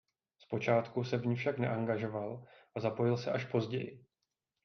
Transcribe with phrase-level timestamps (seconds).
[0.39, 4.05] Zpočátku se v ní však neangažoval a zapojil se až později.